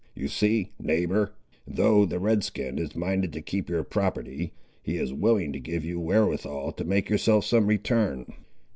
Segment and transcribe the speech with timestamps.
[0.15, 1.35] You see, neighbour,
[1.67, 5.85] though the Red skin is minded to keep your property, he is willing to give
[5.85, 8.33] you wherewithal to make yourself some return!"